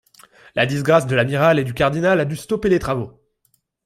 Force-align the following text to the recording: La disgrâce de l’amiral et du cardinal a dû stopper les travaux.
La 0.55 0.65
disgrâce 0.65 1.05
de 1.05 1.13
l’amiral 1.15 1.59
et 1.59 1.63
du 1.63 1.75
cardinal 1.75 2.19
a 2.19 2.25
dû 2.25 2.35
stopper 2.35 2.69
les 2.69 2.79
travaux. 2.79 3.21